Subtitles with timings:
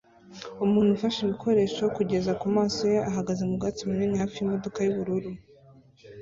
[0.65, 5.31] Umuntu ufashe ibikoresho kugeza kumaso ye ahagaze mubwatsi bunini hafi yimodoka yubururu